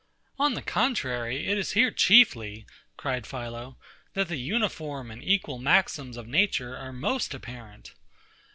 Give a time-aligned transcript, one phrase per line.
[0.39, 2.65] On the contrary, it is here chiefly,
[2.97, 3.77] cried PHILO,
[4.15, 7.93] that the uniform and equal maxims of Nature are most apparent.